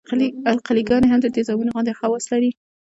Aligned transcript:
القلي 0.51 0.81
ګانې 0.89 1.07
هم 1.09 1.19
د 1.21 1.27
تیزابونو 1.35 1.73
غوندې 1.73 1.97
خواص 1.99 2.25
لري. 2.33 2.51